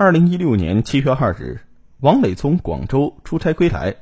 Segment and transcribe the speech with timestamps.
[0.00, 1.58] 二零一六年七月二日，
[1.98, 3.96] 王磊从广州出差归来，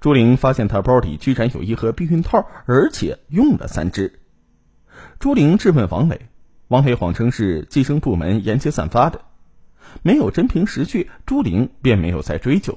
[0.00, 4.18] 朱玲发现他包里居然有一盒避孕套，而且用了三支。
[5.20, 6.22] 朱玲质问王磊，
[6.66, 9.20] 王磊谎称是计生部门沿街散发的，
[10.02, 12.76] 没有真凭实据，朱玲便没有再追究。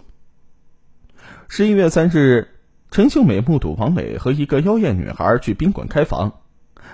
[1.48, 2.48] 十一月三日，
[2.92, 6.42] 陈秀美目睹王磊和一个妖艳女孩去宾馆开房，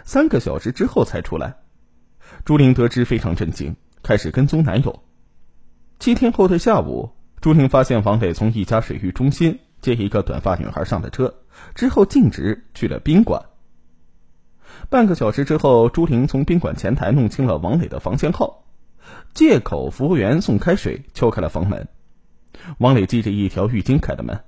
[0.05, 1.57] 三个小时之后才出来。
[2.45, 5.03] 朱玲得知非常震惊，开始跟踪男友。
[5.99, 7.09] 七天后的下午，
[7.41, 11.33] 朱玲发现王磊从一家水域中心接一个短发女孩上了车，
[11.73, 13.43] 之后径直去了宾馆。
[14.89, 18.63] 半个小时之后，朱玲从宾馆前台弄清了王磊的房间号，
[19.33, 21.87] 借口服务员送开水，敲开了房门。
[22.77, 24.39] 王磊系着一条浴巾开的门，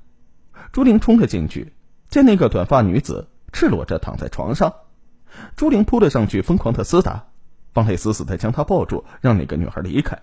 [0.71, 1.73] 朱玲冲了进去，
[2.09, 4.73] 见那个短发女子赤裸着躺在床上，
[5.55, 7.26] 朱玲扑了上去，疯狂的厮打，
[7.73, 10.21] 王磊死死的将她抱住，让那个女孩离开。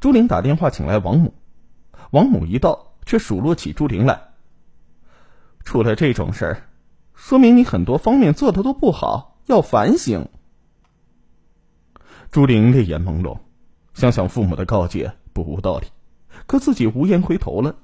[0.00, 1.34] 朱玲打电话请来王母，
[2.10, 4.20] 王母一到却数落起朱玲来。
[5.64, 6.62] 出了这种事儿，
[7.14, 10.28] 说明你很多方面做的都不好，要反省。
[12.30, 13.38] 朱玲泪眼朦胧，
[13.94, 15.86] 想想父母的告诫不无道理，
[16.46, 17.74] 可自己无言回头了。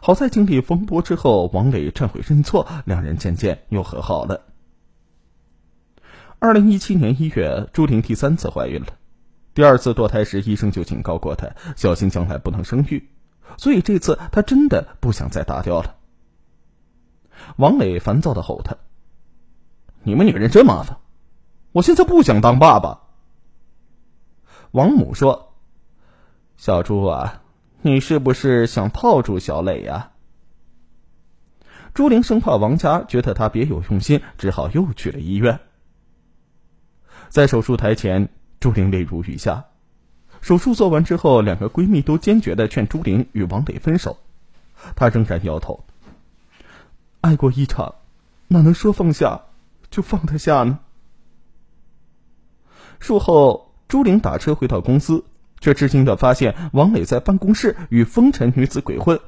[0.00, 4.42] 好在经历风波之后，王磊忏悔认错，两人渐渐又和好了。
[6.38, 8.86] 二零一七年一月，朱玲第三次怀孕了。
[9.52, 13.08] 第二次堕胎时，医生就警告过她，小心将来不能生育，
[13.56, 15.96] 所以这次她真的不想再打掉了。
[17.56, 18.76] 王磊烦躁的吼他
[20.04, 20.98] ：“你们女人真麻烦，
[21.72, 23.00] 我现在不想当爸爸。”
[24.70, 25.52] 王母说
[26.56, 27.42] ：“小朱啊，
[27.82, 30.12] 你是不是想套住小磊呀？”
[31.92, 35.58] 朱玲生怕王家觉得她别有用心，只好又去了医院。
[37.28, 38.28] 在手术台前。
[38.60, 39.64] 朱玲泪如雨下。
[40.42, 44.18] 手术做完之后，两个闺蜜都坚决的劝朱玲与王磊分手，
[44.94, 45.84] 她仍然摇头。
[47.20, 47.96] 爱过一场，
[48.48, 49.42] 哪能说放下
[49.90, 50.78] 就放得下呢？
[52.98, 55.24] 术后，朱玲打车回到公司，
[55.60, 59.20] 却吃惊的发现王磊在办公室与风尘女子鬼混。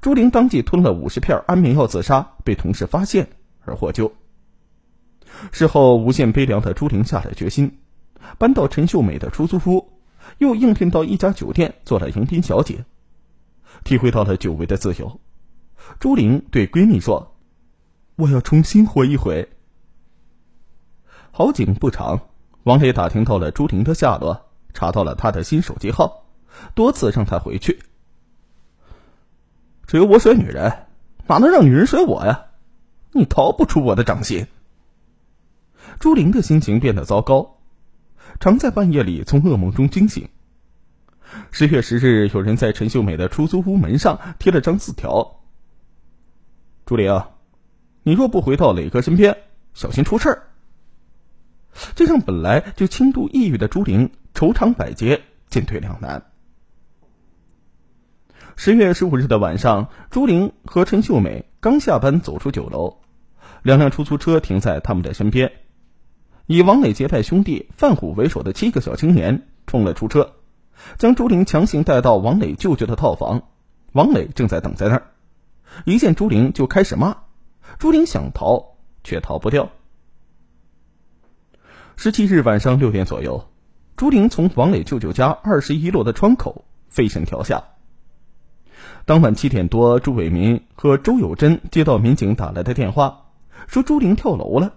[0.00, 3.28] 朱玲当即吞了五十片安眠药自杀，被同事发现
[3.64, 4.12] 而获救。
[5.52, 7.78] 事后，无限悲凉的朱玲下了决心。
[8.38, 9.92] 搬到陈秀美的出租屋，
[10.38, 12.84] 又应聘到一家酒店做了迎宾小姐，
[13.84, 15.20] 体会到了久违的自由。
[16.00, 17.36] 朱玲对闺蜜说
[18.16, 19.48] ：“我要重新活一回。”
[21.30, 22.20] 好景不长，
[22.62, 26.24] 王磊打听到了朱玲的下落，查到了她的新手机号，
[26.74, 27.80] 多次让她回去。
[29.86, 30.86] 只有我甩女人，
[31.26, 32.46] 哪能让女人甩我呀？
[33.12, 34.46] 你逃不出我的掌心。
[36.00, 37.58] 朱玲的心情变得糟糕。
[38.40, 40.28] 常在半夜里从噩梦中惊醒。
[41.50, 45.40] 十月十日，有人在陈秀美的出租屋门上贴了张字条
[46.86, 47.24] ：“朱玲，
[48.02, 49.36] 你若不回到磊哥身边，
[49.72, 50.42] 小心出事儿。”
[51.96, 56.24] 这让本来就轻度抑郁的朱玲愁肠百结，进退两难。
[58.54, 62.98] 十月十五日的晚上，朱玲和陈秀美刚下班走出酒楼，
[63.62, 65.50] 两辆出租车停在他们的身边。
[66.46, 70.34] 以王磊结拜兄弟范虎为首的七个小青年冲了出车，
[70.98, 73.44] 将朱玲强行带到王磊舅舅的套房。
[73.92, 75.06] 王磊正在等在那儿，
[75.86, 77.16] 一见朱玲就开始骂。
[77.78, 79.70] 朱玲想逃，却逃不掉。
[81.96, 83.48] 十七日晚上六点左右，
[83.96, 87.64] 朱玲从王磊舅舅家二十一楼的窗口飞身跳下。
[89.06, 93.28] 当晚七点多，朱伟民和周友珍接到民警打来的电话，
[93.66, 94.74] 说朱玲跳楼了。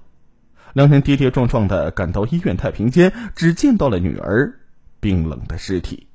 [0.77, 4.59] 两人跌跌撞撞的赶到医院太平间，只见到了女儿
[4.99, 6.05] 冰冷的尸体。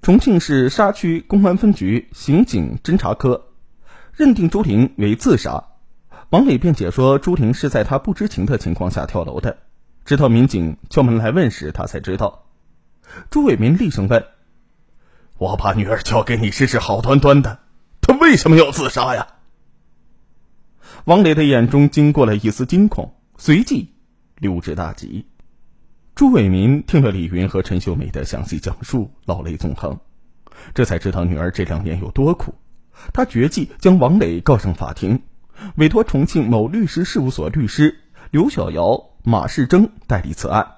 [0.00, 3.48] 重庆市沙区公安分局刑警侦查科
[4.14, 5.64] 认定朱玲为自杀。
[6.30, 9.58] 王磊辩解说，朱玲是在他不知情的情况下跳楼的，
[10.06, 12.46] 直到民警敲门来问时，他才知道。
[13.28, 14.24] 朱伟民厉声问
[15.36, 17.58] ：“我把女儿交给你时是好端端的，
[18.00, 19.26] 她为什么要自杀呀？”
[21.04, 23.14] 王磊的眼中经过了一丝惊恐。
[23.38, 23.88] 随即
[24.38, 25.26] 溜之大吉。
[26.14, 29.98] 朱伟民听了李云和陈秀美的详细讲述，老泪纵横，
[30.74, 32.54] 这才知道女儿这两年有多苦。
[33.12, 35.22] 他决计将王磊告上法庭，
[35.76, 38.00] 委托重庆某律师事务所律师
[38.30, 40.76] 刘小瑶、马世征代理此案。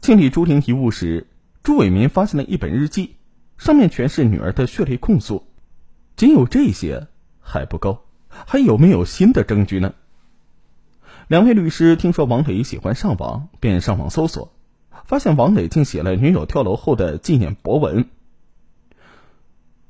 [0.00, 1.28] 清理朱玲遗物时，
[1.62, 3.16] 朱伟民发现了一本日记，
[3.56, 5.48] 上面全是女儿的血泪控诉。
[6.14, 7.08] 仅有这些
[7.40, 9.94] 还不够，还有没有新的证据呢？
[11.28, 14.52] 两位律师听说王磊喜欢上网，便上网搜索，
[15.04, 18.08] 发现王磊竟写了女友跳楼后的纪念博文：“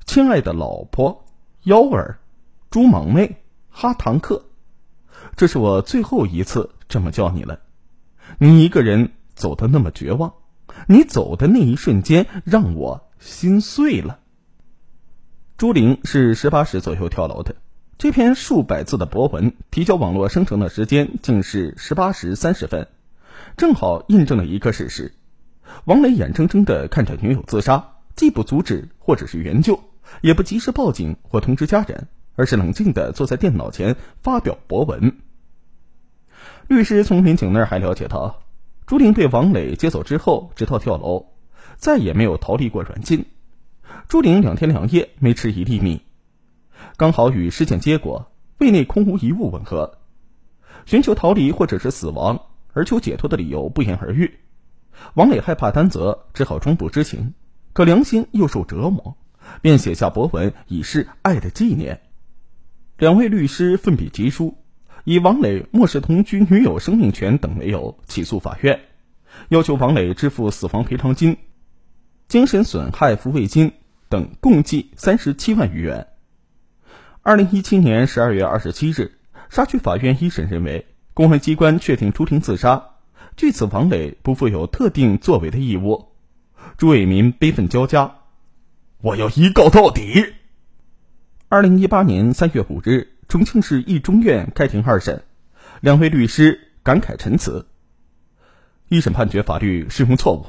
[0.05, 1.25] 亲爱的老婆，
[1.63, 2.19] 幺儿，
[2.69, 4.45] 猪莽妹，哈堂客，
[5.35, 7.59] 这是我最后一次这么叫你了。
[8.37, 10.33] 你一个人走的那么绝望，
[10.87, 14.19] 你走的那一瞬间让我心碎了。”
[15.57, 17.55] 朱玲是十八时左右跳楼的。
[18.03, 22.89] 这篇数百字的博文提交网络生成的时间竟是十八时三十分，
[23.55, 25.13] 正好印证了一个事实：
[25.85, 29.79] 王磊眼睁睁的看着女友自杀，既不阻止或者是援救，
[30.19, 35.19] 也不及时报警或通知家人，而是冷静的坐在电脑前发表博文。
[36.67, 38.41] 律师从民警那儿还了解到，
[38.85, 41.27] 朱玲被王磊接走之后，直到跳楼，
[41.77, 43.27] 再也没有逃离过软禁。
[44.09, 46.01] 朱玲两天两夜没吃一粒米。
[46.97, 49.97] 刚好与尸检结果胃内空无一物吻合，
[50.85, 52.39] 寻求逃离或者是死亡
[52.73, 54.39] 而求解脱的理由不言而喻。
[55.15, 57.33] 王磊害怕担责，只好装不知情，
[57.73, 59.17] 可良心又受折磨，
[59.61, 62.01] 便写下博文以示爱的纪念。
[62.97, 64.55] 两位律师奋笔疾书，
[65.03, 68.79] 以王磊漠视同居女友生命权等为由起诉法院，
[69.49, 71.37] 要求王磊支付死亡赔偿金、
[72.27, 73.73] 精神损害抚慰金
[74.09, 76.07] 等共计三十七万余元。
[77.25, 79.13] 二零一七年十二月二十七日，
[79.49, 82.95] 沙区法院一审认为，公安机关确定朱婷自杀，
[83.37, 86.09] 据此王磊不负有特定作为的义务。
[86.75, 88.15] 朱伟民悲愤交加，
[88.99, 90.33] 我要一告到底。
[91.47, 95.23] 二零一八年三月五日，重庆市一中院开庭二审，
[95.79, 97.67] 两位律师感慨陈词。
[98.89, 100.47] 一审判决法律适用错误，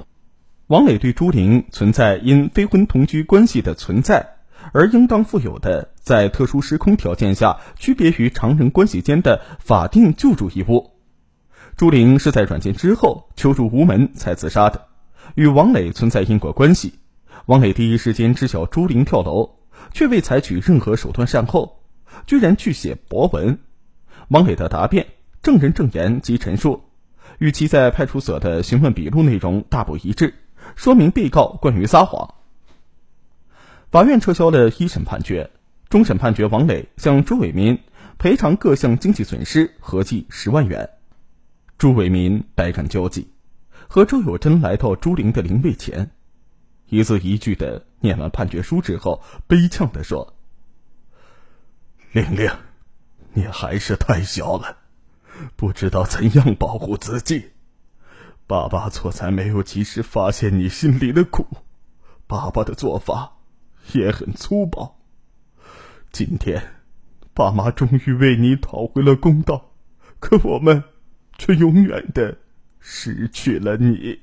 [0.66, 4.33] 王磊对朱玲存在因非婚同居关系的存在。
[4.72, 10.90] 而应当负有的在特殊时空条件下区别于常人关系间的法定救助义务。
[11.76, 14.86] 朱玲是在软禁之后求助无门才自杀的，
[15.34, 16.94] 与王磊存在因果关系。
[17.46, 19.56] 王磊第一时间知晓朱玲跳楼，
[19.92, 21.80] 却未采取任何手段善后，
[22.26, 23.58] 居然去写博文。
[24.28, 25.08] 王磊的答辩、
[25.42, 26.84] 证人证言及陈述，
[27.38, 30.34] 与其在派出所的询问笔录内容大不一致，
[30.76, 32.33] 说明被告关于撒谎。
[33.94, 35.52] 法院撤销了一审判决，
[35.88, 37.78] 终审判决王磊向朱伟民
[38.18, 40.90] 赔偿各项经济损失合计十万元。
[41.78, 43.28] 朱伟民百感交集，
[43.86, 46.10] 和周有贞来到朱玲的灵位前，
[46.88, 50.34] 一字一句的念完判决书之后，悲呛的说
[52.10, 52.50] ：“玲玲，
[53.32, 54.78] 你还是太小了，
[55.54, 57.52] 不知道怎样保护自己。
[58.48, 61.46] 爸爸错在没有及时发现你心里的苦，
[62.26, 63.30] 爸爸的做法。”
[63.92, 64.98] 也很粗暴。
[66.10, 66.62] 今天，
[67.32, 69.74] 爸妈终于为你讨回了公道，
[70.18, 70.82] 可我们
[71.38, 72.38] 却永远的
[72.80, 74.20] 失去了你。